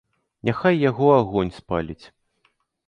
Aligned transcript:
Няхай 0.49 0.75
яго 0.89 1.07
агонь 1.19 1.55
спаліць. 1.61 2.03